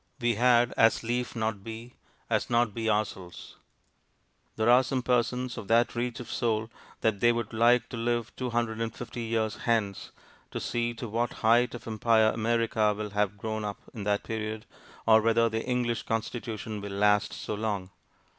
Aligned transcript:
We 0.19 0.33
had 0.33 0.73
as 0.77 1.03
lief 1.03 1.35
not 1.35 1.63
be, 1.63 1.93
as 2.27 2.49
not 2.49 2.73
be 2.73 2.89
ourselves. 2.89 3.57
There 4.55 4.67
are 4.67 4.81
some 4.81 5.03
persons 5.03 5.59
of 5.59 5.67
that 5.67 5.93
reach 5.93 6.19
of 6.19 6.31
soul 6.31 6.71
that 7.01 7.19
they 7.19 7.31
would 7.31 7.53
like 7.53 7.87
to 7.89 7.97
live 7.97 8.35
two 8.35 8.49
hundred 8.49 8.81
and 8.81 8.91
fifty 8.95 9.21
years 9.21 9.57
hence, 9.65 10.11
to 10.49 10.59
see 10.59 10.95
to 10.95 11.07
what 11.07 11.33
height 11.45 11.75
of 11.75 11.85
empire 11.87 12.31
America 12.31 12.95
will 12.97 13.11
have 13.11 13.37
grown 13.37 13.63
up 13.63 13.77
in 13.93 14.03
that 14.05 14.23
period, 14.23 14.65
or 15.05 15.21
whether 15.21 15.49
the 15.49 15.63
English 15.63 16.01
constitution 16.01 16.81
will 16.81 16.93
last 16.93 17.31
so 17.31 17.53
long. 17.53 17.91